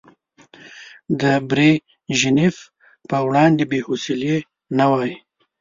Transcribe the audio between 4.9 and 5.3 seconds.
وای.